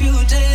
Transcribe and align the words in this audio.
you 0.00 0.24
did. 0.26 0.53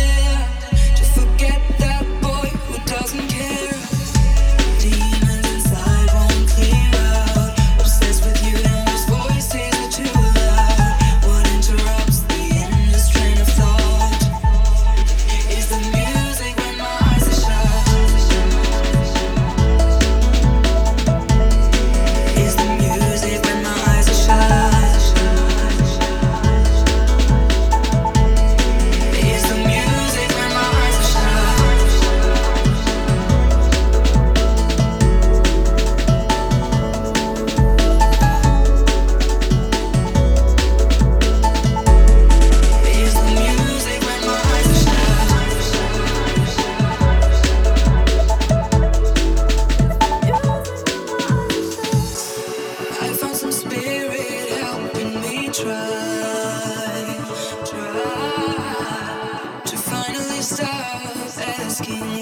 stop 60.50 61.38
asking 61.38 62.19